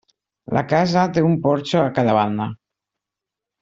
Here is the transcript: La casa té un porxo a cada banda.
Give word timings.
La 0.57 0.63
casa 0.71 1.03
té 1.19 1.25
un 1.29 1.37
porxo 1.45 1.79
a 1.85 1.95
cada 2.01 2.19
banda. 2.23 2.53